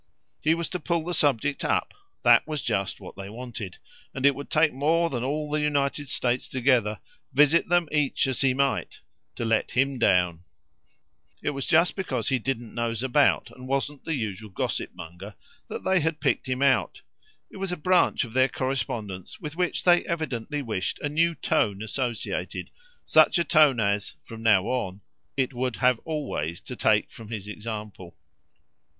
[0.41, 1.93] He was to pull the subject up
[2.23, 3.77] that was just what they wanted;
[4.15, 6.99] and it would take more than all the United States together,
[7.33, 9.01] visit them each as he might,
[9.35, 10.43] to let HIM down.
[11.43, 14.49] It was just because he didn't nose about and babble, because he wasn't the usual
[14.49, 15.35] gossip monger,
[15.67, 17.03] that they had picked him out.
[17.51, 21.83] It was a branch of their correspondence with which they evidently wished a new tone
[21.83, 22.71] associated,
[23.05, 25.01] such a tone as, from now on,
[25.37, 28.17] it would have always to take from his example.